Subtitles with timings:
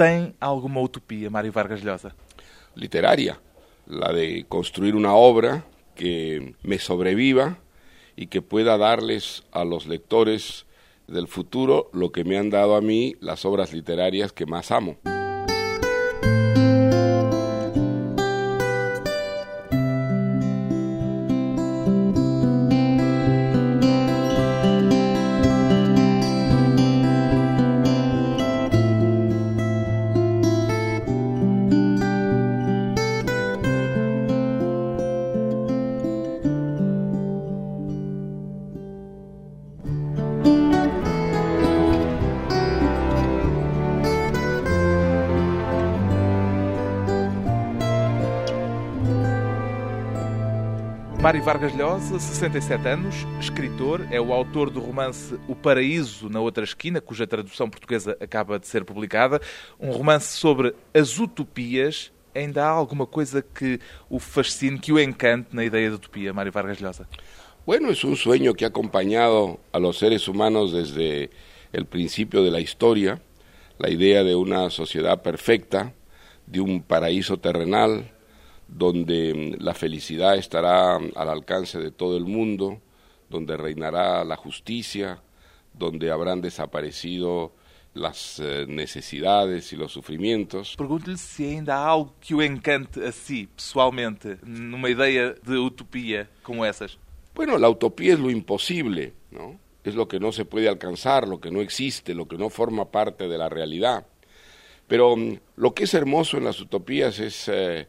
[0.00, 2.14] Tem alguma utopia, Mário Vargas Llosa?
[2.74, 3.38] Literaria,
[3.86, 7.58] la de construir una obra que me sobreviva
[8.16, 10.64] y que pueda darles a los lectores
[11.06, 14.96] del futuro lo que me han dado a mí las obras literarias que más amo.
[51.50, 57.00] Vargas Llosa, 67 anos, escritor, é o autor do romance O Paraíso na Outra Esquina,
[57.00, 59.40] cuja tradução portuguesa acaba de ser publicada.
[59.80, 62.12] Um romance sobre as utopias.
[62.32, 66.52] Ainda há alguma coisa que o fascine, que o encante na ideia de utopia, Mário
[66.52, 67.08] Vargas Llosa?
[67.66, 71.30] Bueno, es un sueño que ha acompañado a los seres humanos desde
[71.72, 73.20] el principio de la historia,
[73.76, 75.94] la idea de una sociedad perfecta,
[76.46, 78.08] de un paraíso terrenal,
[78.70, 82.80] donde mm, la felicidad estará al alcance de todo el mundo,
[83.28, 85.20] donde reinará la justicia,
[85.72, 87.52] donde habrán desaparecido
[87.94, 90.76] las eh, necesidades y los sufrimientos.
[90.76, 96.28] Pergunto-lhe se ainda há algo que o encante a si, pessoalmente, numa ideia de utopia
[96.42, 96.98] como essas.
[97.34, 99.58] Bueno, la utopía es lo imposible, ¿no?
[99.82, 102.90] Es lo que no se puede alcanzar, lo que no existe, lo que no forma
[102.90, 104.06] parte de la realidad.
[104.86, 107.88] Pero mm, lo que es hermoso en las utopías es eh,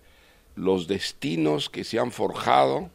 [0.56, 2.90] los destinos que se han forjado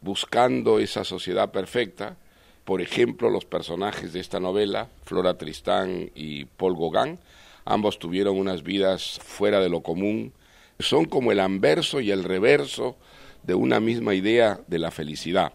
[0.00, 2.16] buscando esa sociedad perfecta.
[2.64, 7.18] Por ejemplo, los personajes de esta novela, Flora Tristán y Paul Gauguin,
[7.64, 10.32] ambos tuvieron unas vidas fuera de lo común.
[10.78, 12.96] Son como el anverso y el reverso
[13.42, 15.52] de una misma idea de la felicidad.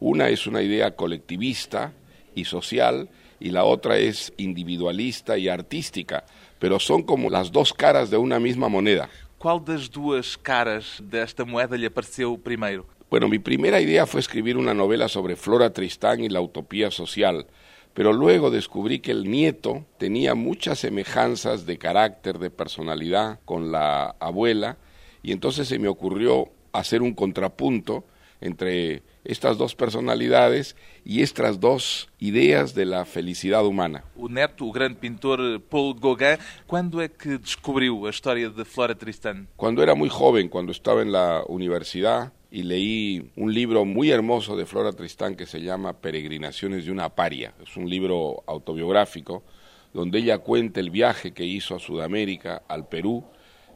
[0.00, 1.92] Una es una idea colectivista
[2.34, 6.24] y social y la otra es individualista y artística,
[6.58, 9.08] pero son como las dos caras de una misma moneda.
[9.40, 12.84] Qual das duas caras desta moeda lhe apareceu primeiro?
[13.08, 17.46] Bueno, mi primera idea fue escribir una novela sobre Flora Tristán y la utopía social,
[17.94, 24.14] pero luego descubrí que el nieto tenía muchas semejanzas de carácter, de personalidad con la
[24.20, 24.76] abuela,
[25.22, 28.04] y entonces se me ocurrió hacer un contrapunto
[28.42, 34.04] entre estas dos personalidades y estas dos ideas de la felicidad humana.
[34.16, 38.94] O neto, o grande pintor Paul Gauguin, quando é que descobriu a história de Flora
[38.94, 39.48] Tristan?
[39.56, 44.56] Cuando era muy joven, cuando estaba en la universidad y leí un libro muy hermoso
[44.56, 47.54] de Flora Tristán que se llama Peregrinaciones de una paria.
[47.62, 49.44] Es un libro autobiográfico
[49.92, 53.24] donde ella cuenta el viaje que hizo a Sudamérica, al Perú,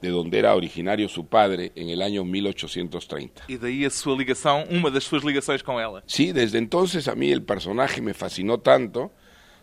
[0.00, 3.44] de donde era originario su padre en el año 1830.
[3.48, 6.02] E daí a sua ligação, uma das suas ligações com ela.
[6.06, 9.10] Sí, desde entonces a mí el personaje me fascinó tanto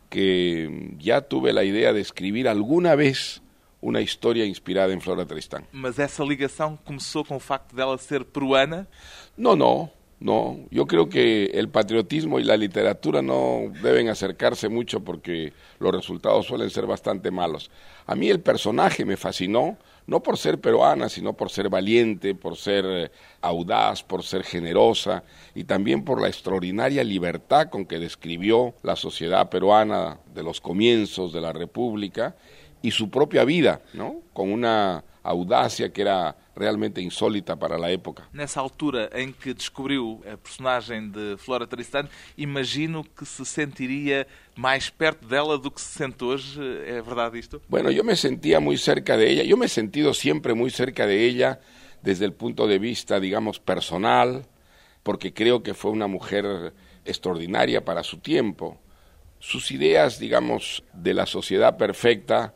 [0.09, 3.41] que ya tuve la idea de escribir alguna vez
[3.81, 5.65] una historia inspirada en Flora Tristán.
[5.71, 8.87] Mas essa ligação começou com o facto dela ser peruana?
[9.35, 9.89] No, no,
[10.21, 10.59] no.
[10.69, 16.45] Yo creo que el patriotismo y la literatura no deben acercarse mucho porque los resultados
[16.45, 17.71] suelen ser bastante malos.
[18.05, 22.55] A mí el personaje me fascinó, no por ser peruana, sino por ser valiente, por
[22.55, 23.11] ser eh,
[23.41, 25.23] audaz, por ser generosa
[25.55, 31.33] y también por la extraordinaria libertad con que describió la sociedad peruana de los comienzos
[31.33, 32.35] de la República
[32.83, 34.17] y su propia vida, ¿no?
[34.33, 38.27] Con una audácia que era realmente insólita para la época.
[38.33, 44.89] Nessa altura em que descobriu a personagem de Flora Tristan, imagino que se sentiria mais
[44.89, 46.59] perto dela do que se sente hoje.
[46.85, 47.61] É verdade isto?
[47.69, 49.43] Bueno, yo me sentía muy cerca de ella.
[49.43, 51.59] Yo me he sentido siempre muy cerca de ella
[52.01, 54.45] desde el punto de vista, digamos, personal,
[55.03, 56.73] porque creo que fue una mujer
[57.05, 58.77] extraordinaria para su tiempo.
[59.39, 62.53] Sus ideas, digamos, de la sociedad perfecta,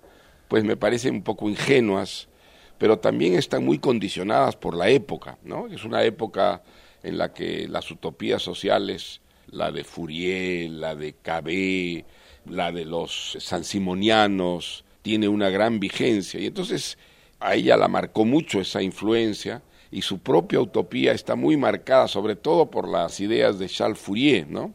[0.47, 2.27] pues me parecen un poco ingenuas,
[2.77, 5.67] pero también están muy condicionadas por la época, ¿no?
[5.67, 6.61] Es una época
[7.03, 12.05] en la que las utopías sociales, la de Fourier, la de Cabé,
[12.45, 16.97] la de los sansimonianos, tiene una gran vigencia y entonces
[17.39, 19.61] a ella la marcó mucho esa influencia
[19.91, 24.47] y su propia utopía está muy marcada sobre todo por las ideas de Charles Fourier,
[24.49, 24.73] ¿no?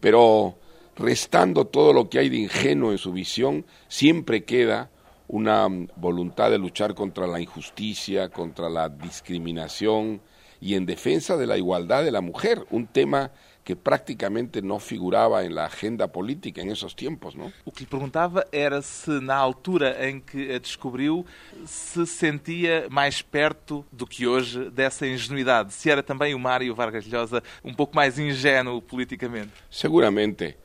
[0.00, 0.58] Pero
[0.96, 4.90] restando todo lo que hay de ingenuo en su visión, siempre queda
[5.32, 10.20] una voluntad de luchar contra la injusticia, contra la discriminación
[10.60, 13.30] y en defensa de la igualdad de la mujer, un tema
[13.62, 17.52] que prácticamente no figuraba en la agenda política en esos tiempos, ¿no?
[17.64, 21.24] O que lhe perguntava era se na altura em que a descobriu
[21.64, 27.06] se sentia mais perto do que hoje dessa ingenuidade, se era também o Mário Vargas
[27.06, 29.52] Llosa um pouco mais ingênuo politicamente.
[29.70, 30.56] Seguramente,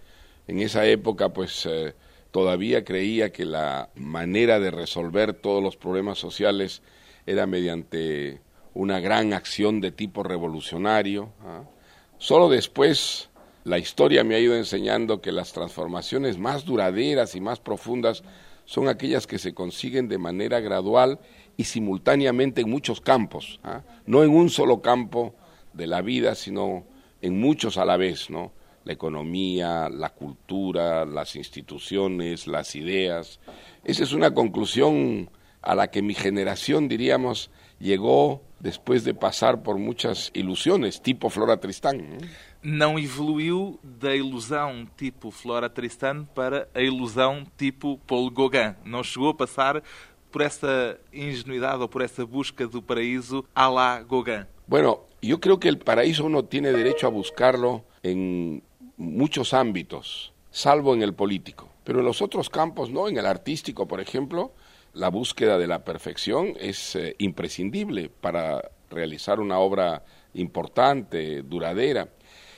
[0.47, 1.93] en esa época pues eh,
[2.35, 6.81] todavía creía que la manera de resolver todos los problemas sociales
[7.25, 8.41] era mediante
[8.73, 11.31] una gran acción de tipo revolucionario.
[11.45, 11.63] ¿ah?
[12.17, 13.29] Solo después
[13.63, 18.21] la historia me ha ido enseñando que las transformaciones más duraderas y más profundas
[18.65, 21.19] son aquellas que se consiguen de manera gradual
[21.55, 23.83] y simultáneamente en muchos campos, ¿ah?
[24.05, 25.33] no en un solo campo
[25.71, 26.83] de la vida, sino
[27.21, 28.51] en muchos a la vez, ¿no?
[28.85, 33.39] La economía, la cultura, las instituciones, las ideas.
[33.83, 35.29] Esa es una conclusión
[35.61, 37.49] a la que mi generación, diríamos,
[37.79, 42.17] llegó después de pasar por muchas ilusiones, tipo Flora Tristán.
[42.63, 48.75] Não evoluiu da ilusão tipo Flora Tristán para a ilusão tipo Paul Gauguin.
[48.83, 49.83] Não chegou a passar
[50.31, 54.45] por essa ingenuidade ou por essa busca do paraíso à la Gauguin.
[54.67, 58.63] Bueno, yo creo que el paraíso uno tiene derecho a buscarlo en
[58.97, 61.69] muchos ámbitos, salvo en el político.
[61.83, 63.07] Pero en los otros campos, ¿no?
[63.07, 64.53] En el artístico, por ejemplo,
[64.93, 70.03] la búsqueda de la perfección es eh, imprescindible para realizar una obra
[70.33, 72.09] importante, duradera.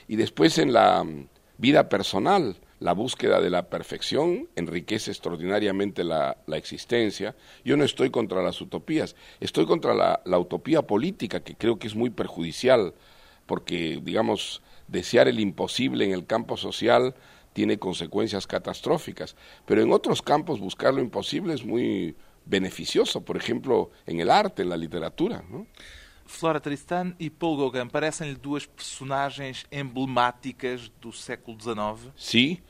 [0.06, 6.36] Y después en la mm, vida personal, la búsqueda de la perfección enriquece extraordinariamente la,
[6.46, 7.34] la, existencia.
[7.64, 11.88] Yo no estoy contra las utopías, estoy contra la, la utopía política, que creo que
[11.88, 12.94] es muy perjudicial,
[13.46, 17.14] porque, digamos, desear el imposible en el campo social
[17.52, 19.36] tiene consecuencias catastróficas,
[19.66, 24.62] pero en otros campos buscar lo imposible es muy beneficioso, por ejemplo, en el arte,
[24.62, 25.44] en la literatura.
[25.50, 25.66] ¿no?
[26.28, 32.12] Flora Tristan e Paul Gauguin parecem-lhe duas personagens emblemáticas do século XIX?
[32.16, 32.60] Sí,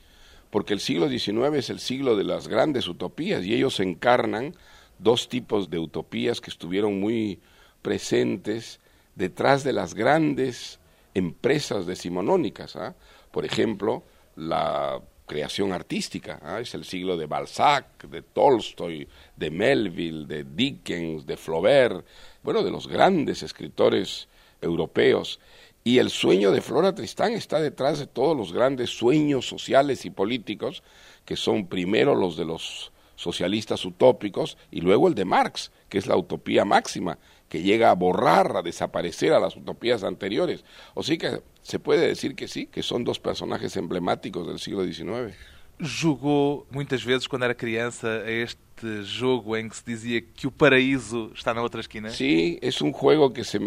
[0.49, 4.55] porque el siglo XIX es el siglo de las grandes utopías y ellos encarnan
[4.97, 7.39] dos tipos de utopías que estuvieron muy
[7.81, 8.79] presentes
[9.15, 10.79] detrás de las grandes
[11.13, 12.75] empresas decimonónicas.
[12.75, 12.95] ¿ah?
[13.31, 14.03] Por ejemplo,
[14.35, 16.39] la creación artística.
[16.41, 16.59] ¿ah?
[16.59, 22.05] Es el siglo de Balzac, de Tolstoy, de Melville, de Dickens, de Flaubert,
[22.43, 24.27] bueno, de los grandes escritores
[24.61, 25.39] europeos.
[25.83, 30.09] Y el sueño de Flora Tristán está detrás de todos los grandes sueños sociales y
[30.09, 30.83] políticos,
[31.23, 36.07] que son primero los de los socialistas utópicos y luego el de Marx, que es
[36.07, 37.17] la utopía máxima,
[37.49, 40.63] que llega a borrar, a desaparecer a las utopías anteriores.
[40.93, 44.85] O sí que se puede decir que sí, que son dos personajes emblemáticos del siglo
[44.85, 45.35] XIX.
[45.81, 50.51] Jogou muitas vezes, quando era criança, a este jogo em que se dizia que o
[50.51, 52.09] paraíso está na outra esquina?
[52.09, 53.59] Sí, es un juego que se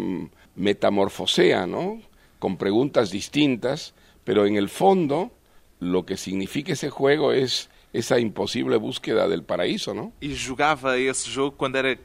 [0.55, 2.01] metamorfosea, ¿no?
[2.37, 5.31] Con preguntas distintas, pero en el fondo
[5.79, 10.13] lo que significa ese juego es esa imposible búsqueda del paraíso, ¿no?
[10.21, 11.97] E jogava esse jogo quando era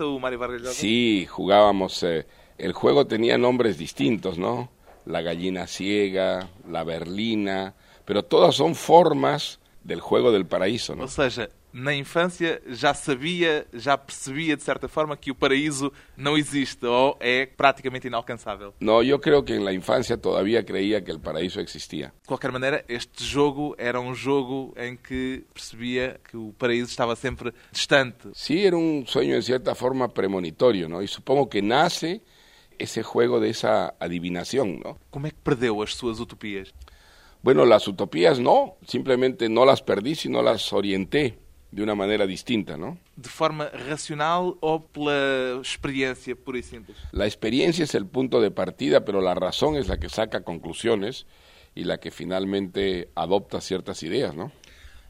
[0.00, 0.74] o Vargas Llosa?
[0.74, 2.02] Sí, jugábamos.
[2.02, 2.26] Eh,
[2.58, 4.70] el juego tenía nombres distintos, ¿no?
[5.06, 7.74] La gallina ciega, la berlina,
[8.04, 11.02] pero todas son formas del juego del paraíso, ¿no?
[11.02, 16.36] Ou seja, na infância já sabia, já percebia de certa forma que o paraíso não
[16.36, 18.74] existe ou é praticamente inalcançável.
[18.80, 22.12] No, yo creo que en la infancia todavía creía que el paraíso existía.
[22.22, 27.14] De qualquer maneira, este jogo era um jogo em que percebia que o paraíso estava
[27.16, 28.28] sempre distante.
[28.34, 31.02] Sí, era un sueño en cierta forma premonitorio, ¿no?
[31.02, 32.22] Y supongo que nace
[32.78, 34.98] ese juego de esa adivinación, ¿no?
[35.10, 36.72] Como é que perdeu as suas utopias?
[37.42, 41.38] Bueno, las utopías no, simplemente no las perdí, sino las orienté
[41.70, 42.98] de una manera distinta, ¿no?
[43.16, 46.96] De forma racional ou pela experiência pura e simples?
[47.12, 51.26] La experiencia es el punto de partida, pero la razón es la que saca conclusiones
[51.74, 54.50] y la que finalmente adopta ciertas ideas, ¿no?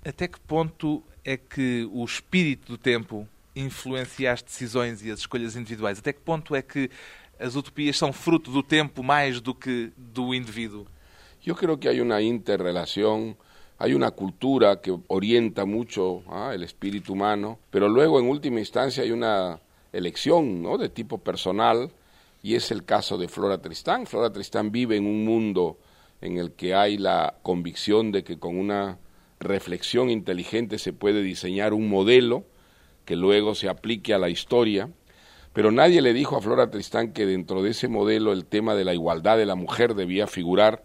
[0.05, 5.57] Até que ponto é que o espírito do tempo influencia as decisões e as escolhas
[5.57, 5.99] individuais?
[5.99, 6.91] Até que ponto é que
[7.39, 10.87] as utopias são fruto do tempo mais do que do indivíduo?
[11.41, 13.37] Yo creo que hay una interrelación,
[13.79, 16.51] hay una cultura que orienta mucho ¿ah?
[16.53, 19.61] el espíritu humano, pero luego en última instancia hay una
[19.93, 20.79] elección ¿no?
[20.79, 21.93] de tipo personal
[22.43, 24.07] y es el caso de Flora Tristán.
[24.07, 25.79] Flora Tristán vive en un mundo
[26.21, 28.99] en el que hay la convicción de que con una
[29.39, 32.45] reflexión inteligente se puede diseñar un modelo
[33.05, 34.91] que luego se aplique a la historia,
[35.53, 38.85] pero nadie le dijo a Flora Tristán que dentro de ese modelo el tema de
[38.85, 40.83] la igualdad de la mujer debía figurar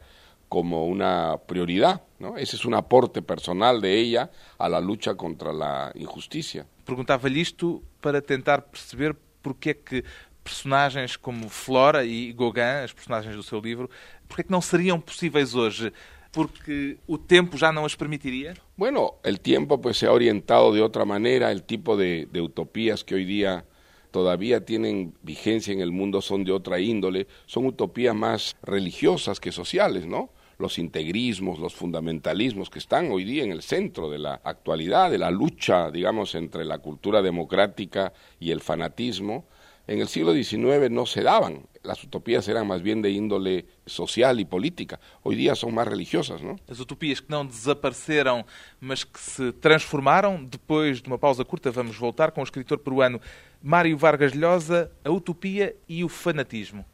[0.53, 2.37] como una prioridad, ¿no?
[2.37, 4.29] Ese es un aporte personal de ella
[4.59, 6.67] a la lucha contra la injusticia.
[6.85, 10.03] Perguntava-lhe isto para tentar perceber porque é que
[10.43, 13.89] personagens como Flora e Gauguin, as personagens do seu livro,
[14.27, 15.91] por que não seriam possíveis hoje?
[16.31, 18.53] Porque o tempo já não as permitiria?
[18.77, 23.03] Bueno, el tiempo pues se ha orientado de otra manera, el tipo de, de utopías
[23.03, 23.65] que hoy día
[24.11, 29.51] todavía tienen vigencia en el mundo son de otra índole, son utopías más religiosas que
[29.51, 30.29] sociales, ¿no?
[30.63, 35.17] Los integrismos, los fundamentalismos que están hoy día en el centro de la actualidad, de
[35.17, 39.43] la lucha, digamos, entre la cultura democrática y el fanatismo,
[39.87, 41.67] en el siglo XIX no se daban.
[41.83, 45.01] Las utopías eran más bien de índole social e política.
[45.21, 46.55] Hoy día são mais religiosas, não?
[46.69, 48.45] As utopias que não desapareceram,
[48.79, 50.45] mas que se transformaram.
[50.45, 53.19] Depois de uma pausa curta, vamos voltar com o escritor peruano
[53.61, 56.85] Mário Vargas Llosa, a utopia e o fanatismo.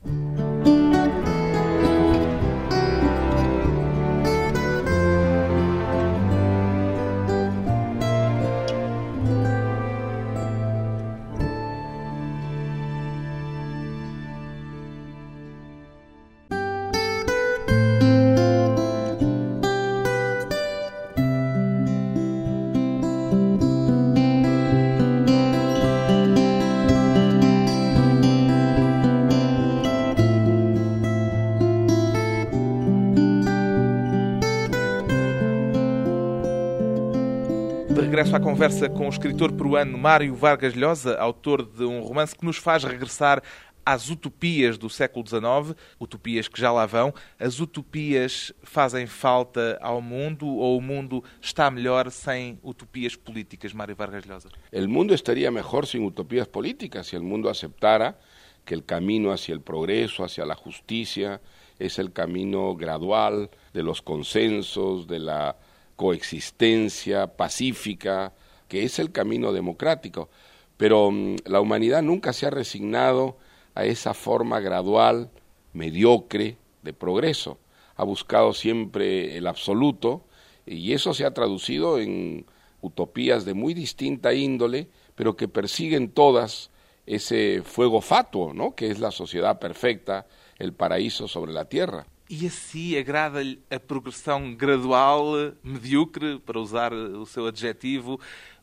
[38.19, 42.43] Regresso à conversa com o escritor peruano Mário Vargas Llosa, autor de um romance que
[42.43, 43.41] nos faz regressar
[43.85, 47.13] às utopias do século XIX, utopias que já lá vão.
[47.39, 53.95] As utopias fazem falta ao mundo ou o mundo está melhor sem utopias políticas, Mário
[53.95, 54.49] Vargas Llosa?
[54.73, 58.17] O mundo estaria melhor sem utopias políticas se o mundo aceptara
[58.65, 61.39] que o caminho hacia o progresso, hacia a justiça,
[61.79, 65.55] é o caminho gradual de los consensos, de la
[65.99, 68.31] coexistencia pacífica,
[68.69, 70.29] que es el camino democrático.
[70.77, 73.35] Pero mm, la humanidad nunca se ha resignado
[73.75, 75.29] a esa forma gradual,
[75.73, 77.57] mediocre, de progreso.
[77.97, 80.23] Ha buscado siempre el absoluto
[80.65, 82.45] y eso se ha traducido en
[82.79, 86.71] utopías de muy distinta índole, pero que persiguen todas
[87.07, 88.73] ese fuego fatuo, ¿no?
[88.73, 90.27] que es la sociedad perfecta,
[90.59, 92.07] el paraíso sobre la tierra.
[92.29, 95.33] E assim agrada-lhe a progressão gradual,
[95.63, 98.19] medíocre, para usar o seu adjetivo,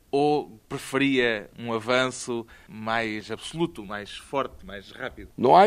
[0.08, 5.30] ou preferia um avanço mais absoluto, mais forte, mais rápido?
[5.36, 5.64] Não há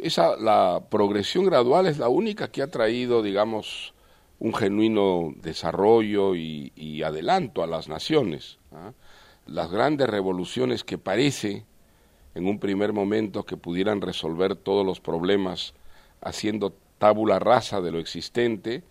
[0.00, 0.36] essa
[0.76, 3.92] a progressão gradual é a única que ha traído, digamos,
[4.40, 8.58] um genuíno desarrollo e adelanto a las naciones.
[8.70, 8.92] ¿ah?
[9.46, 11.66] Las grandes revoluciones que parece
[12.36, 15.74] en un primer momento que pudieran resolver todos los problemas
[16.20, 18.82] haciendo tábula rasa de lo existente,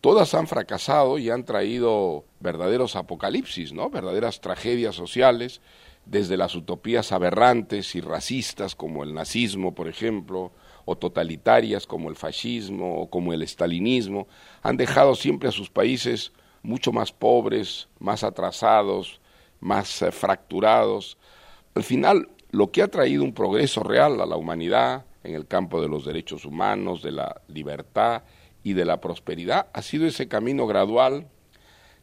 [0.00, 3.90] todas han fracasado y han traído verdaderos apocalipsis, ¿no?
[3.90, 5.60] verdaderas tragedias sociales,
[6.04, 10.52] desde las utopías aberrantes y racistas como el nazismo, por ejemplo,
[10.84, 14.28] o totalitarias como el fascismo o como el estalinismo,
[14.62, 19.20] han dejado siempre a sus países mucho más pobres, más atrasados,
[19.60, 21.18] más eh, fracturados.
[21.74, 25.80] Al final, lo que ha traído un progreso real a la humanidad en el campo
[25.80, 28.22] de los derechos humanos, de la libertad
[28.62, 31.28] y de la prosperidad, ha sido ese camino gradual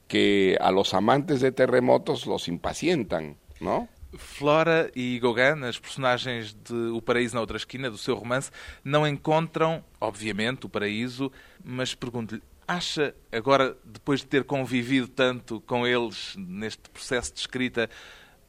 [0.08, 3.88] que a los amantes de terremotos los impacientan, ¿no?
[4.16, 8.52] Flora e Gauguin, as personagens de O Paraíso na Outra Esquina, do seu romance,
[8.84, 11.32] não encontram, obviamente, o paraíso,
[11.64, 17.90] mas pergunto-lhe, acha, agora, depois de ter convivido tanto com eles neste processo de escrita,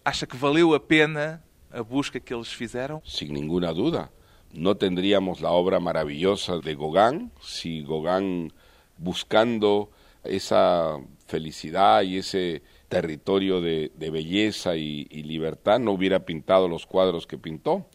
[0.04, 3.00] acha que valeu a pena a busca que eles fizeram?
[3.04, 4.10] Sem nenhuma dúvida.
[4.54, 8.52] No tendríamos la obra maravillosa de Gauguin si Gauguin
[8.96, 9.90] buscando
[10.22, 17.38] esa felicidad y ese territorio de, belleza y, libertad no hubiera pintado los cuadros que
[17.38, 17.86] pintó.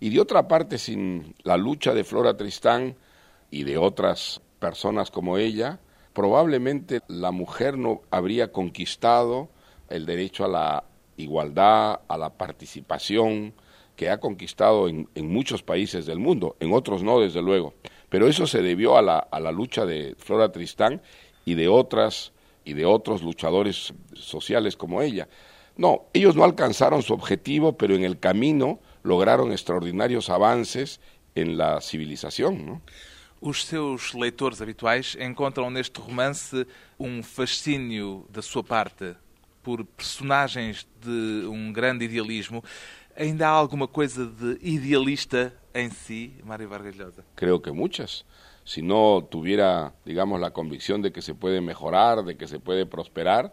[0.00, 2.96] Y de otra parte, sin la lucha de Flora Tristán
[3.50, 5.80] y de otras personas como ella,
[6.12, 9.48] probablemente la mujer no habría conquistado
[9.88, 10.84] el derecho a la
[11.16, 13.54] igualdad, a la participación,
[13.96, 17.74] que ha conquistado en, muchos países del mundo, en otros no, desde luego.
[18.08, 21.02] Pero eso se debió a la, lucha de Flora Tristán
[21.44, 22.32] y de otras
[22.64, 25.28] y de otros luchadores sociales como ella.
[25.76, 31.00] No, ellos no alcanzaron su objetivo, pero en el camino lograron extraordinarios avances
[31.34, 32.82] en la civilización, ¿no?
[33.40, 36.66] Os seus leitores habituais encontram neste romance
[36.98, 39.14] um fascínio da sua parte
[39.62, 42.64] por personagens de um grande idealismo.
[43.16, 47.22] ¿Ainda há alguma coisa de idealista en sí, Mario Vargas Llosa?
[47.36, 48.24] Creo que muchas.
[48.64, 52.86] Si no tuviera, digamos, la convicción de que se puede mejorar, de que se puede
[52.86, 53.52] prosperar,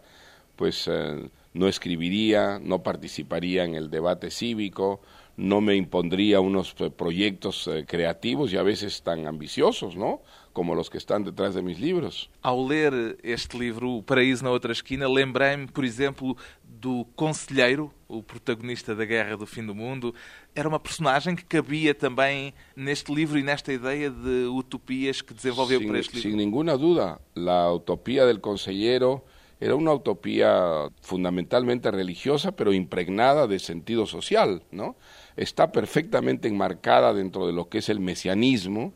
[0.56, 5.00] pues eh, no escribiría, no participaría en el debate cívico,
[5.36, 10.22] no me impondría unos eh, proyectos eh, creativos y a veces tan ambiciosos, ¿no?
[10.52, 12.28] Como los que están detrás de mis libros.
[12.42, 18.22] Ao ler este livro, O Paraíso na Outra Esquina, lembrei-me, por exemplo, do Conselheiro, o
[18.22, 20.14] protagonista da Guerra do Fim do Mundo.
[20.54, 25.80] Era uma personagem que cabia também neste livro e nesta ideia de utopias que desenvolveu
[25.80, 26.30] sin, para este livro.
[26.30, 29.24] Sin ninguna duda, la utopía del Conselheiro
[29.62, 34.96] era una utopía fundamentalmente religiosa, pero impregnada de sentido social, ¿no?
[35.36, 38.92] Está perfectamente enmarcada dentro de lo que es el mesianismo,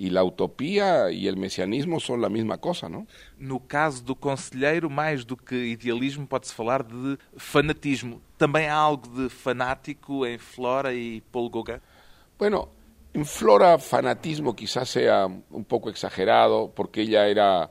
[0.00, 3.06] y la utopía y el mesianismo son la misma cosa, ¿no?
[3.38, 8.22] No caso do conselheiro, mais do que idealismo, pode-se falar de fanatismo.
[8.38, 11.82] Também há algo de fanático em Flora e Paul Gauguin?
[12.38, 12.70] Bueno,
[13.12, 17.70] en Flora fanatismo quizás sea un poco exagerado, porque ella era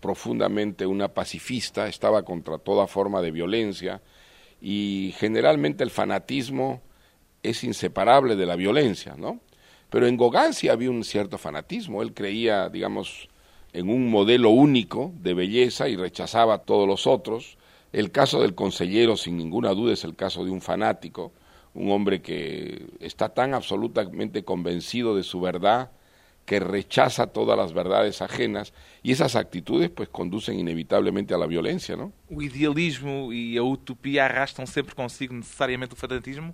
[0.00, 4.00] profundamente una pacifista, estaba contra toda forma de violencia
[4.60, 6.82] y generalmente el fanatismo
[7.42, 9.40] es inseparable de la violencia, ¿no?
[9.94, 13.28] Pero en Gauguin sí había un cierto fanatismo, él creía, digamos,
[13.72, 17.58] en un modelo único de belleza y rechazaba todos los otros.
[17.92, 21.30] El caso del consellero, sin ninguna duda, es el caso de un fanático,
[21.74, 25.92] un hombre que está tan absolutamente convencido de su verdad
[26.44, 28.72] que rechaza todas las verdades ajenas
[29.04, 32.12] y esas actitudes pues conducen inevitablemente a la violencia, ¿no?
[32.28, 36.52] O idealismo e a utopia arrastam sempre consigo necessariamente o fanatismo?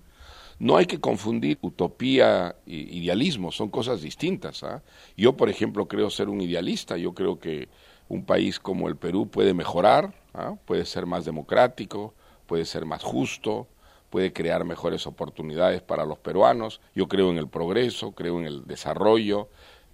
[0.60, 4.62] No hay que confundir utopía e idealismo, son cosas distintas.
[4.62, 4.82] ¿ah?
[5.16, 7.68] Yo, por ejemplo, creo ser un idealista, yo creo que
[8.08, 10.56] un país como el Perú puede mejorar, ¿ah?
[10.66, 12.14] puede ser más democrático,
[12.46, 13.68] puede ser más justo,
[14.10, 16.82] puede crear mejores oportunidades para los peruanos.
[16.94, 19.48] Yo creo en el progreso, creo en el desarrollo,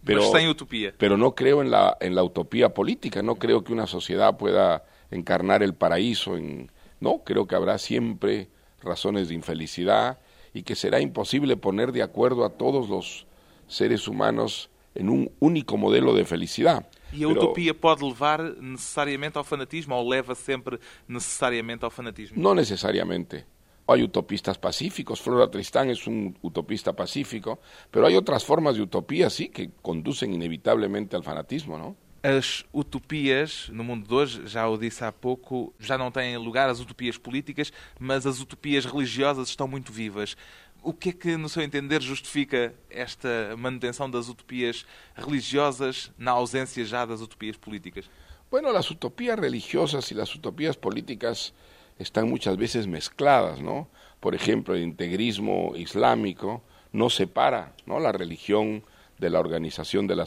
[0.04, 0.92] pero, Mas sem utopia.
[0.98, 4.84] pero no creo en la, en la utopía política, no creo que una sociedad pueda
[5.12, 6.72] encarnar el paraíso en...
[6.98, 8.48] No, creo que habrá siempre
[8.82, 10.18] razones de infelicidad
[10.56, 13.26] y que será imposible poner de acuerdo a todos los
[13.68, 16.88] seres humanos en un único modelo de felicidad.
[17.12, 22.40] E a utopia pode levar necessariamente ao fanatismo ou leva sempre necessariamente ao fanatismo?
[22.40, 23.44] No necesariamente.
[23.86, 27.60] Hay utopistas pacíficos, Flora Tristán es un utopista pacífico,
[27.90, 31.96] pero hay otras formas de utopía, sí, que conducen inevitablemente al fanatismo, ¿no?
[32.26, 36.68] As utopias, no mundo de hoje, já o disse há pouco, já não têm lugar
[36.68, 40.36] as utopias políticas, mas as utopias religiosas estão muito vivas.
[40.82, 44.84] O que é que, no seu entender, justifica esta manutenção das utopias
[45.14, 48.10] religiosas na ausência já das utopias políticas?
[48.50, 51.54] Bueno, las utopías religiosas y las utopías políticas
[51.96, 53.88] están muchas veces mezcladas, ¿no?
[54.18, 58.00] Por ejemplo, el integrismo islámico no separa, ¿no?
[58.00, 58.82] La religión
[59.18, 60.26] de la organización de la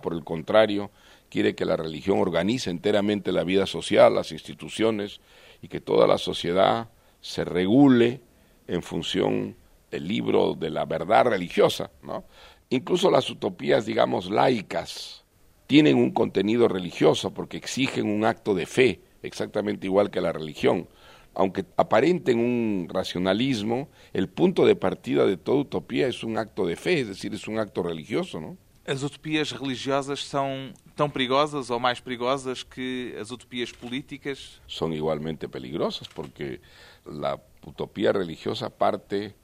[0.00, 0.90] por el contrario,
[1.30, 5.20] quiere que la religión organice enteramente la vida social, las instituciones
[5.62, 6.90] y que toda la sociedad
[7.20, 8.20] se regule
[8.66, 9.56] en función
[9.90, 12.24] del libro de la verdad religiosa, ¿no?
[12.68, 15.24] Incluso las utopías, digamos, laicas,
[15.66, 20.88] tienen un contenido religioso porque exigen un acto de fe, exactamente igual que la religión.
[21.34, 26.76] Aunque aparenten un racionalismo, el punto de partida de toda utopía es un acto de
[26.76, 28.56] fe, es decir, es un acto religioso, ¿no?
[28.86, 34.60] As utopias religiosas são tão perigosas ou mais perigosas que as utopias políticas?
[34.66, 36.60] Son igualmente peligrosas porque
[37.04, 39.36] la utopía religiosa parte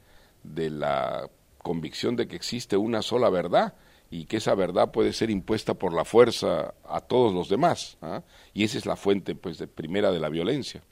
[0.42, 1.28] de la
[1.62, 3.74] convicción de que existe una sola verdad
[4.10, 7.98] y que esa verdad puede ser impuesta por la fuerza a todos los demás.
[8.00, 8.22] ¿ah?
[8.54, 10.82] Y esa es la fuente pues, de, primera de la violencia.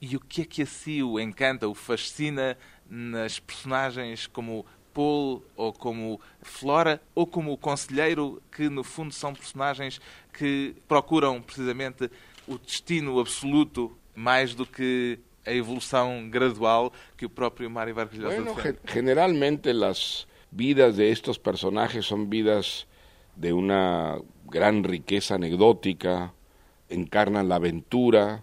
[0.00, 2.56] E o que é que a si o encanta, o fascina
[2.88, 4.64] nas personagens como
[5.00, 10.00] Paul ou como Flora ou como o Conselheiro, que no fundo são personagens
[10.32, 12.10] que procuram precisamente
[12.46, 18.36] o destino absoluto mais do que a evolução gradual que o próprio Mário Vargas Llosa
[18.36, 18.78] Bueno, defende?
[18.86, 22.86] generalmente las vidas de estos personajes son vidas
[23.36, 26.34] de una gran riqueza anecdótica,
[26.90, 28.42] encarnan la aventura,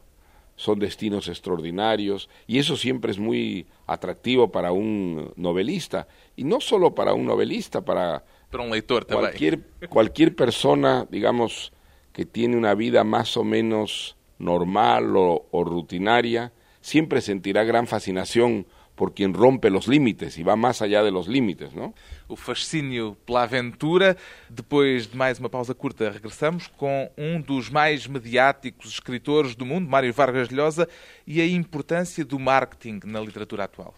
[0.56, 6.08] son destinos extraordinarios y eso siempre es muy atractivo para un novelista
[6.38, 9.20] y no solo para un novelista, para Para leitor também.
[9.20, 11.74] cualquier cualquier persona, digamos,
[12.14, 18.66] que tiene una vida más o menos normal o, o rutinaria, siempre sentirá gran fascinación
[18.96, 21.94] por quien rompe los límites y va más allá de los límites, ¿no?
[22.28, 24.18] o fascínio pela aventura.
[24.50, 29.88] Depois de mais uma pausa curta, regressamos com um dos mais mediáticos escritores do mundo,
[29.88, 30.88] Mário Vargas Llosa,
[31.26, 33.94] e a importância do marketing na literatura atual.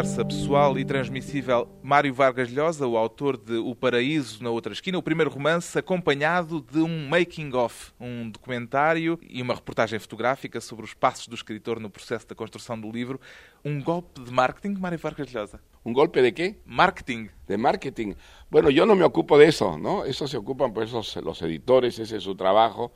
[0.00, 4.96] Conversa pessoal e transmissível Mário Vargas Llosa, o autor de O Paraíso na Outra Esquina,
[4.96, 10.94] o primeiro romance acompanhado de um making-of, um documentário e uma reportagem fotográfica sobre os
[10.94, 13.20] passos do escritor no processo da construção do livro.
[13.62, 15.60] Um golpe de marketing, Mário Vargas Llosa?
[15.84, 16.56] ¿Un golpe de qué?
[16.64, 17.28] Marketing.
[17.46, 18.14] De marketing.
[18.50, 20.06] Bueno, yo no me ocupo de eso, ¿no?
[20.06, 22.92] Eso se ocupan pues los, los editores, ese es su trabajo.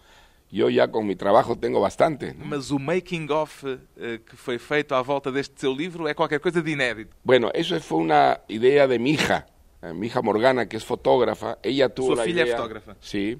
[0.57, 2.33] Eu já com meu trabalho tenho bastante.
[2.39, 3.79] Mas o making of uh,
[4.25, 7.17] que foi feito à volta deste seu livro é qualquer coisa de inédito.
[7.25, 9.47] Bueno, isso foi uma ideia de mi hija,
[9.83, 11.59] eh, mi hija Morgana, que é fotógrafa.
[11.61, 12.97] Ella tuvo Su la filha idea, é fotógrafa.
[13.01, 13.37] Sí,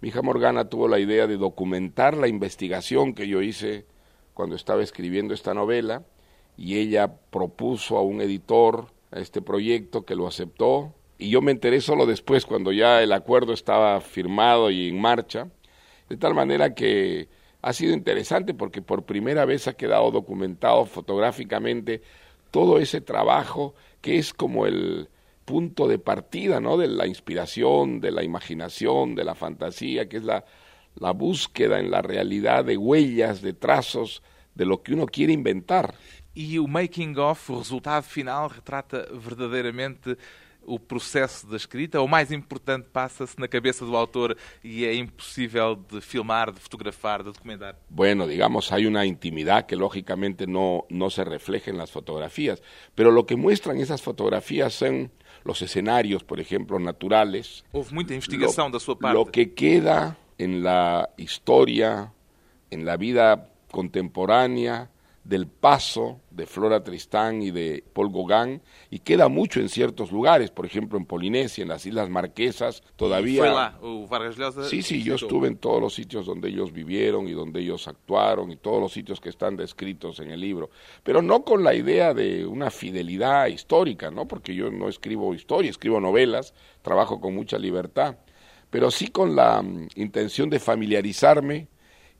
[0.00, 3.84] mi hija Morgana tuvo la idea de documentar la investigación que yo hice
[4.32, 6.02] cuando estaba escribiendo esta novela
[6.56, 11.80] y ella propuso a un editor este proyecto que lo aceptó y yo me enteré
[11.80, 15.48] solo después cuando ya el acuerdo estaba firmado y en marcha
[16.14, 17.28] de tal manera que
[17.60, 22.02] ha sido interesante porque por primera vez ha quedado documentado fotográficamente
[22.52, 25.08] todo ese trabajo que es como el
[25.44, 26.76] punto de partida, ¿no?
[26.76, 30.44] De la inspiración, de la imaginación, de la fantasía, que es la,
[30.94, 34.22] la búsqueda en la realidad de huellas, de trazos,
[34.54, 35.94] de lo que uno quiere inventar.
[36.36, 40.16] E o making of, o resultado final, retrata verdadeiramente
[40.66, 42.00] o processo da escrita?
[42.00, 47.22] O mais importante passa-se na cabeça do autor e é impossível de filmar, de fotografar,
[47.22, 47.76] de documentar?
[47.88, 52.62] Bueno, digamos, hay una intimidad que lógicamente no, no se refleja en las fotografías,
[52.94, 55.10] pero lo que muestran esas fotografías son
[55.44, 57.64] los escenarios, por ejemplo, naturales.
[57.72, 59.14] Houve muita investigação lo, da sua parte.
[59.14, 62.12] Lo que queda en la historia,
[62.70, 64.90] en la vida contemporánea,
[65.24, 68.60] del paso de Flora Tristán y de Paul Gauguin
[68.90, 73.42] y queda mucho en ciertos lugares, por ejemplo en Polinesia, en las Islas Marquesas, todavía...
[74.08, 77.60] Vargas Llosa Sí, sí, yo estuve en todos los sitios donde ellos vivieron y donde
[77.60, 80.68] ellos actuaron y todos los sitios que están descritos en el libro,
[81.02, 84.28] pero no con la idea de una fidelidad histórica, ¿no?
[84.28, 88.18] Porque yo no escribo historia, escribo novelas, trabajo con mucha libertad,
[88.68, 91.68] pero sí con la mm, intención de familiarizarme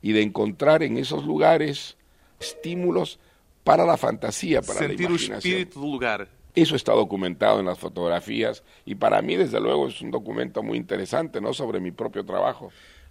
[0.01, 1.99] y de encontrar en esos lugares
[2.47, 3.19] estímulos
[3.65, 5.39] para la fantasía, para Sentir la o imaginación.
[5.39, 6.29] espírito do lugar.
[6.55, 10.79] Eso está documentado en las fotografías y para mí, desde luego, es un documento muy
[10.79, 11.53] interesante, ¿no?
[11.53, 12.71] Sobre mi propio trabajo.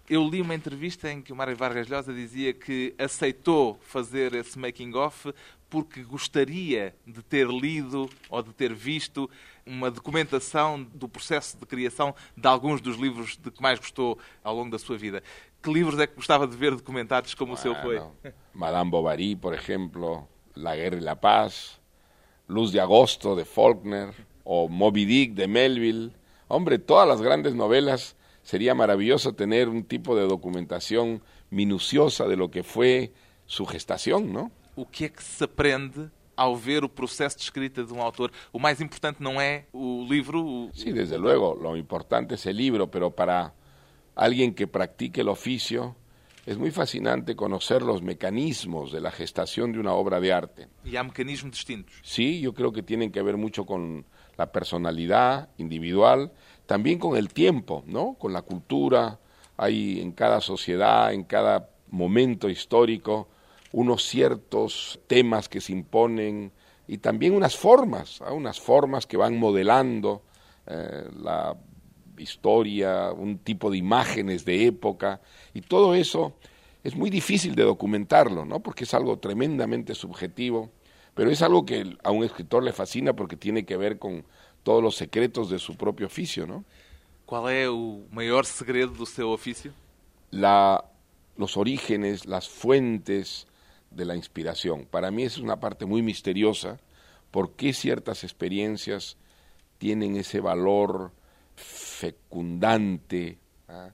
[0.10, 4.60] Eu li uma entrevista em que o Mário Vargas Llosa dizia que aceitou fazer esse
[4.60, 5.34] making-of
[5.69, 9.30] porque gostaria de ter lido ou de ter visto
[9.65, 14.54] uma documentação do processo de criação de alguns dos livros de que mais gostou ao
[14.54, 15.24] longo da sua vida.
[15.63, 17.97] Que livros é que gostava de ver documentados como o seu foi?
[17.99, 18.15] Bueno,
[18.54, 21.80] Madame Bovary, por ejemplo, La Guerra y la Paz,
[22.47, 26.12] Luz de Agosto de Faulkner o Moby Dick de Melville.
[26.49, 32.52] Hombre, todas las grandes novelas sería maravilloso tener un tipo de documentación minuciosa de lo
[32.52, 33.13] que fue
[33.45, 34.52] su gestación, ¿no?
[34.76, 38.32] O que é que se aprende ao ver o processo de escrita de um autor?
[38.52, 42.58] O mais importante não é o livro, o- Sí, desde luego, lo importante es el
[42.58, 43.54] libro, pero para
[44.15, 45.95] alguien que practique el oficio
[46.45, 50.67] es muy fascinante conocer los mecanismos de la gestación de una obra de arte.
[50.84, 51.95] e há mecanismos distintos.
[52.04, 54.06] Sí, yo creo que tienen que ver mucho con
[54.38, 56.32] la personalidad individual,
[56.65, 58.15] también con el tiempo, ¿no?
[58.15, 59.19] Con la cultura.
[59.56, 63.30] Hay en cada sociedad, en cada momento histórico,
[63.71, 66.52] unos ciertos temas que se imponen
[66.88, 68.34] y también unas formas, ¿ah?
[68.34, 70.23] unas formas que van modelando
[70.67, 71.56] eh, la
[72.17, 75.21] historia, un tipo de imágenes de época
[75.54, 76.34] y todo eso
[76.84, 78.60] es muy difícil de documentarlo, ¿no?
[78.60, 80.69] Porque es algo tremendamente subjetivo,
[81.13, 84.26] pero es algo que a un escritor le fascina porque tiene que ver con
[84.63, 86.65] todos los secretos de su propio oficio, ¿no?
[87.26, 89.71] Qual é o maior segredo do seu ofício?
[90.30, 90.84] La,
[91.38, 93.47] los orígenes, las fuentes
[93.91, 94.86] de la inspiración.
[94.86, 96.80] Para mí es una parte muy misteriosa,
[97.32, 99.17] por qué ciertas experiencias
[99.78, 101.12] tienen ese valor
[102.04, 103.38] fecundante
[103.70, 103.92] ¿ah?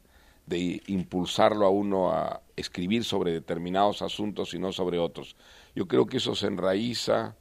[0.48, 5.36] de impulsarlo a uno a escribir sobre determinados asuntos y no sobre otros.
[5.76, 7.36] Yo creo que eso se enraiza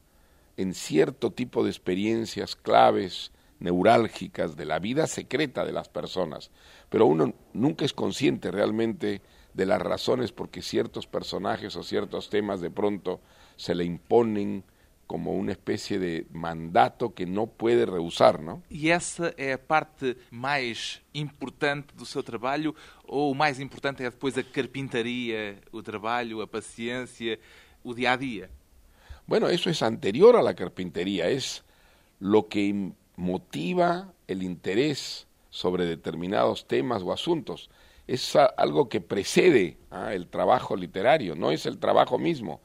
[0.58, 6.50] en cierto tipo de experiencias claves, neurálgicas de la vida secreta de las personas,
[6.90, 9.22] pero uno nunca es consciente realmente
[9.54, 13.20] de las razones por que ciertos personajes o ciertos temas de pronto
[13.56, 14.64] se le imponen
[15.08, 18.62] como una especie de mandato que no puede rehusar, ¿no?
[18.70, 24.10] E essa é a parte mais importante do seu trabalho ou o mais importante é
[24.10, 27.40] depois a carpintaria, o trabalho, a paciência,
[27.82, 28.50] o dia a dia?
[29.26, 31.64] Bueno, eso es anterior a la carpintería, es
[32.20, 37.70] lo que motiva el interés sobre determinados temas o asuntos.
[38.06, 42.60] Es algo que precede ah, el trabajo literario, no es el trabajo mismo.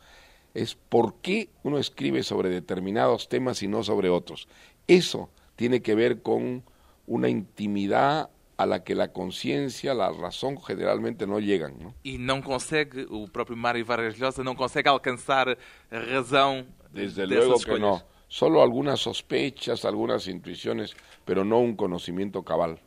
[0.53, 4.47] Es por qué uno escribe sobre determinados temas y no sobre otros.
[4.87, 6.63] Eso tiene que ver con
[7.07, 11.73] una intimidad a la que la conciencia, la razón generalmente no llegan.
[11.79, 11.93] ¿no?
[12.03, 17.53] E não consegue, o próprio Mário Vargas Llosa não consegue alcançar a razão Desde luego
[17.53, 17.81] que escolhas.
[17.81, 18.13] no.
[18.27, 22.79] Solo algunas sospechas, algunas intuiciones, pero no un conocimiento cabal.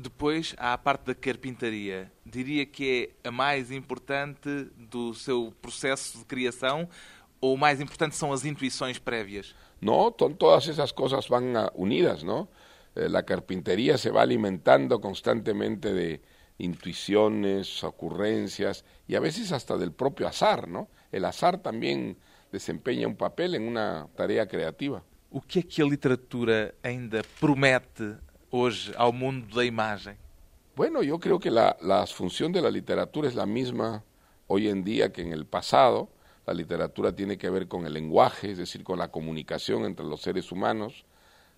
[0.00, 2.10] Depois há a parte da carpintaria.
[2.24, 6.88] Diria que é a mais importante do seu processo de criação
[7.40, 9.54] ou o mais importante são as intuições prévias?
[9.80, 12.48] No, ton- todas esas cosas van ah, unidas, ¿no?
[12.94, 16.20] Eh, la carpintería se va alimentando constantemente de
[16.58, 20.88] intuiciones, ocurrencias y a veces hasta del propio azar, ¿no?
[21.10, 22.16] El azar también
[22.52, 25.02] desempeña un papel en una tarea creativa.
[25.30, 28.16] O que é que a literatura ainda promete
[29.12, 29.46] mundo?
[30.74, 34.04] Bueno, yo creo que la, la función de la literatura es la misma
[34.46, 36.08] hoy en día que en el pasado.
[36.46, 40.22] La literatura tiene que ver con el lenguaje, es decir, con la comunicación entre los
[40.22, 41.04] seres humanos.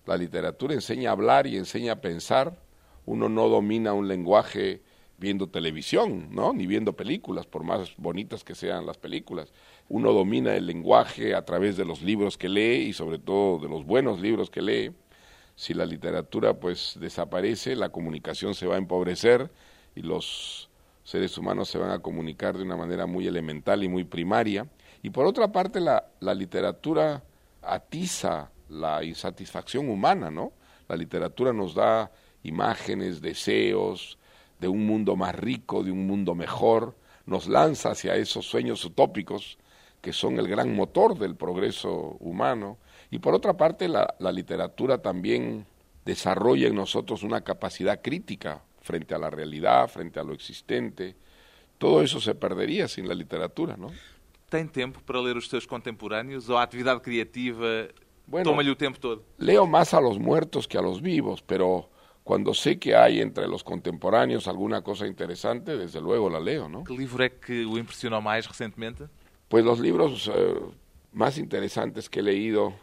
[0.05, 2.57] La literatura enseña a hablar y enseña a pensar.
[3.05, 4.81] Uno no domina un lenguaje
[5.17, 6.51] viendo televisión, ¿no?
[6.51, 9.53] Ni viendo películas, por más bonitas que sean las películas.
[9.87, 13.69] Uno domina el lenguaje a través de los libros que lee y sobre todo de
[13.69, 14.91] los buenos libros que lee
[15.61, 19.51] si la literatura pues desaparece, la comunicación se va a empobrecer
[19.93, 20.71] y los
[21.03, 24.65] seres humanos se van a comunicar de una manera muy elemental y muy primaria.
[25.03, 27.21] Y por otra parte, la, la literatura
[27.61, 30.51] atiza la insatisfacción humana, ¿no?
[30.87, 32.09] La literatura nos da
[32.41, 34.17] imágenes, deseos
[34.59, 36.95] de un mundo más rico, de un mundo mejor,
[37.27, 39.59] nos lanza hacia esos sueños utópicos
[40.01, 42.79] que son el gran motor del progreso humano.
[43.11, 45.65] Y por otra parte, la, la literatura también
[46.05, 51.15] desarrolla en nosotros una capacidad crítica frente a la realidad, frente a lo existente.
[51.77, 53.91] Todo eso se perdería sin la literatura, ¿no?
[54.49, 57.87] Tem tempo para ler os seus contemporâneos ou a atividade criativa
[58.27, 58.51] Bueno.
[58.51, 59.23] toma-lhe o tempo todo?
[59.39, 61.89] Leo más a los muertos que a los vivos, pero
[62.23, 66.83] cuando sé que hay entre los contemporáneos alguna cosa interesante, desde luego la leo, ¿no?
[66.83, 69.07] Que livro é que o impressionou mais recentemente?
[69.47, 70.59] Pues los libros eh,
[71.13, 72.73] más interesantes que he leído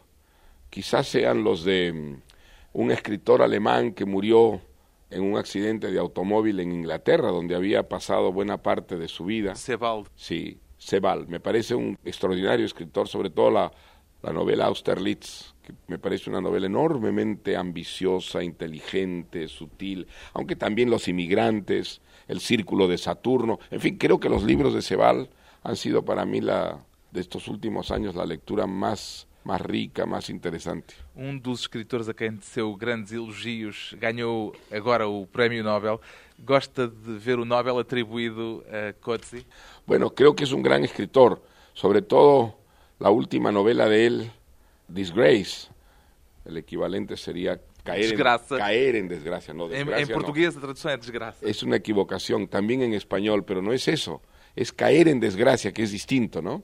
[0.71, 2.23] quizás sean los de mm,
[2.75, 4.61] un escritor alemán que murió
[5.11, 9.55] en un accidente de automóvil en Inglaterra, donde había pasado buena parte de su vida.
[9.55, 10.09] Sebald.
[10.15, 11.29] Sí, Sebald.
[11.29, 13.73] Me parece un extraordinario escritor, sobre todo la,
[14.23, 21.09] la novela Austerlitz, que me parece una novela enormemente ambiciosa, inteligente, sutil, aunque también Los
[21.09, 25.29] inmigrantes, El círculo de Saturno, en fin, creo que los libros de Sebald
[25.63, 30.29] han sido para mí la de estos últimos años la lectura más más rica, más
[30.29, 30.95] interesante.
[31.17, 35.99] Um dos escritores a quem teceu grandes elogios ganhou agora o Prémio Nobel.
[36.39, 39.47] Gosta de ver o Nobel atribuído a Coetzee?
[39.87, 42.59] Bueno, creo que es un gran escritor, sobre todo
[43.01, 44.31] la última novela de él,
[44.87, 45.69] Disgrace.
[46.45, 48.59] El equivalente sería caer, en, Desgracia.
[48.59, 50.03] caer en desgracia, no desgracia.
[50.03, 50.15] em no.
[50.15, 51.41] português a tradução é desgraça.
[51.43, 54.21] Es una equivocación, también en español, pero no es eso,
[54.55, 56.63] es caer en desgracia, que es distinto, ¿no?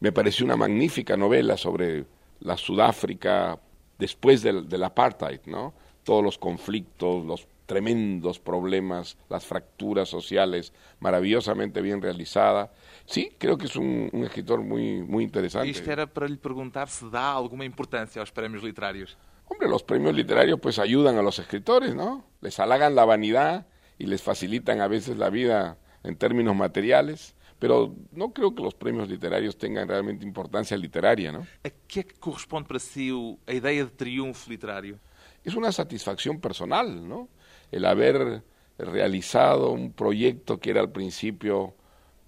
[0.00, 2.04] Me pareció una magnífica novela sobre
[2.40, 3.58] la Sudáfrica
[3.98, 5.74] después del, del apartheid, ¿no?
[6.04, 12.72] Todos los conflictos, los tremendos problemas, las fracturas sociales, maravillosamente bien realizada.
[13.04, 15.68] Sí, creo que es un, un escritor muy, muy interesante.
[15.68, 19.18] Isto era para lhe perguntar se dá alguma importância aos prémios literários.
[19.48, 22.24] Hombre, los premios literarios pues ayudan a los escritores, ¿no?
[22.40, 23.66] Les halagan la vanidad
[23.98, 28.74] y les facilitan a veces la vida en términos materiales, pero no creo que los
[28.74, 31.46] premios literarios tengan realmente importancia literaria, ¿no?
[31.64, 34.98] A que é que corresponde para si o- a ideia de triunfo literário?
[35.44, 37.28] Es una satisfacción personal, ¿no?
[37.72, 38.42] El haber
[38.78, 41.74] realizado un proyecto que era al principio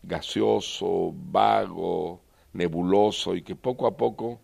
[0.02, 2.20] gaseoso, vago,
[2.52, 4.40] nebuloso y que poco a poco,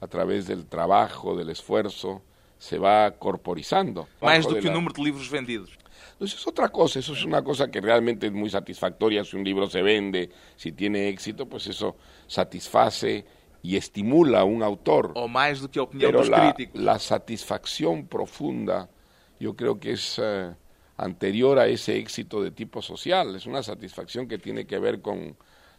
[0.00, 2.22] a través del trabajo, del esfuerzo,
[2.58, 4.06] se va corporizando.
[4.20, 5.70] Bajo do que o la- número de livros vendidos.
[6.18, 9.24] Pues es otra cosa, eso es una cosa que realmente es muy satisfactoria.
[9.24, 13.24] Si un libro se vende, si tiene éxito, pues eso satisface
[13.62, 15.12] y estimula a un autor.
[15.14, 16.80] Ou mais do que a opinião Pero dos la, críticos.
[16.80, 18.90] la satisfacción profunda,
[19.38, 20.54] yo creo que es eh,
[20.96, 23.36] anterior a ese éxito de tipo social.
[23.36, 25.36] Es una satisfacción que tiene que ver con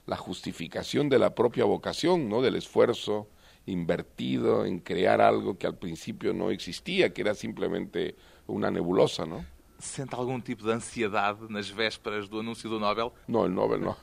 [0.08, 2.42] la justificación de la propia vocación, ¿no?
[2.42, 3.28] Del esfuerzo
[3.66, 8.16] invertido en crear algo que al principio no existía, que era simplemente
[8.48, 9.46] una nebulosa, ¿no?
[9.80, 13.14] Sente algum tipo de ansiedade nas vésperas do anúncio do Nobel?
[13.28, 13.96] No, el Nobel no.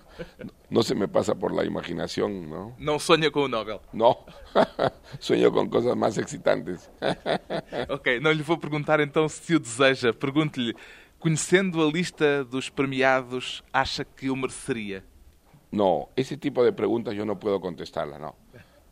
[0.71, 2.75] No se me pasa por la imaginación, ¿no?
[2.79, 3.81] Não sonha com o Nobel.
[3.93, 4.25] No.
[5.21, 6.91] Sueño con cosas más excitantes.
[7.91, 10.15] Ok, não lhe vou perguntar então se o deseja.
[10.15, 10.75] Pergunto-lhe,
[11.19, 15.05] conhecendo a lista dos premiados, acha que o mereceria?
[15.71, 18.35] No, ese tipo de preguntas yo no puedo contestarla, no.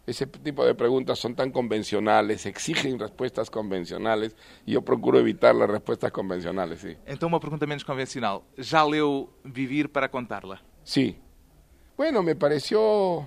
[0.06, 4.36] Ese tipo de preguntas son tan convencionales, exigen respuestas convencionales
[4.66, 6.96] e eu procuro evitar as respostas convencionales, sí.
[7.06, 8.44] Então, uma pergunta menos convencional.
[8.58, 10.60] Já leu Vivir para Contarla?
[10.84, 11.16] Sí.
[11.96, 13.26] Bueno, me pareció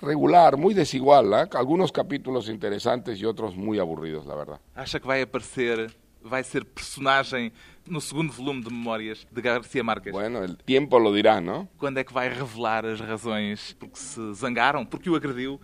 [0.00, 1.32] regular, muy desigual.
[1.32, 1.48] ¿eh?
[1.54, 4.60] Algunos capítulos interesantes y otros muy aburridos, la verdad.
[4.74, 5.90] Acha que vai aparecer,
[6.22, 7.50] vai ser personagem
[7.86, 10.12] no segundo volume de Memórias de Garcia Marques?
[10.12, 11.68] Bueno, el tiempo lo dirá, ¿no?
[11.78, 15.60] Quando é que vai revelar as razões porque se zangaram, porque o agrediu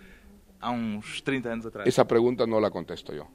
[0.61, 1.87] há uns 30 anos atrás?
[1.87, 3.27] Esa pregunta no la contesto yo.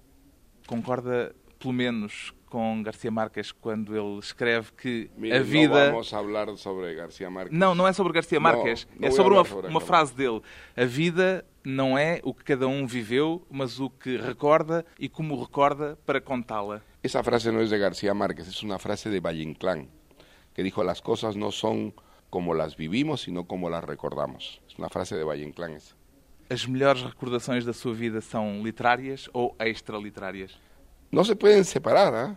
[0.68, 5.86] Concorda, pelo menos, com Garcia Marques quando ele escreve que Mire, a vida.
[5.86, 7.58] No vamos a hablar sobre García Márquez.
[7.58, 8.86] Não, não é sobre Garcia Marques.
[8.92, 10.42] Não, não é sobre uma, falar sobre uma frase dele.
[10.76, 15.40] A vida não é o que cada um viveu, mas o que recorda e como
[15.40, 16.82] recorda para contá-la.
[17.02, 19.90] Esa frase no es de García Márquez, es una frase de Valle Inclán,
[20.54, 21.94] que dijo las cosas no son
[22.30, 24.62] como las vivimos, sino como las recordamos.
[24.68, 25.96] Es una frase de Valle Inclán esa.
[26.52, 30.52] As melhores recordações da sua vida são literárias ou extraliterárias?
[31.10, 32.14] No se pueden separar.
[32.14, 32.36] ¿ah?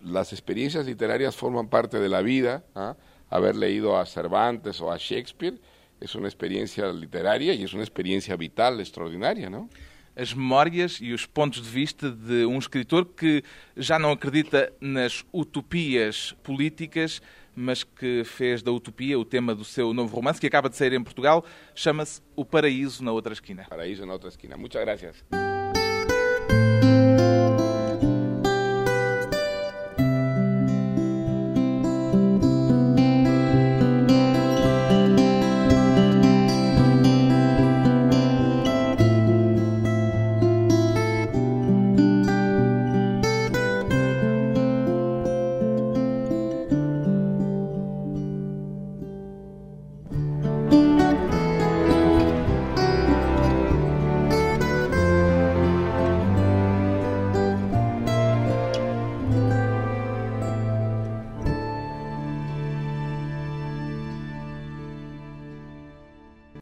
[0.00, 2.64] Las experiencias literarias forman parte de la vida.
[2.74, 2.96] ¿ah?
[3.28, 5.60] Haber leído a Cervantes o a Shakespeare
[6.00, 9.68] es una experiencia literaria y es una experiencia vital extraordinaria, ¿no?
[10.16, 13.44] As memórias e os pontos de vista de um escritor que
[13.76, 17.20] já não acredita nas utopias políticas,
[17.58, 20.92] mas que fez da utopia o tema do seu novo romance, que acaba de sair
[20.92, 21.44] em Portugal,
[21.74, 23.66] chama-se O Paraíso na Outra Esquina.
[23.68, 24.56] Paraíso en otra esquina.
[24.56, 25.57] Muchas gracias.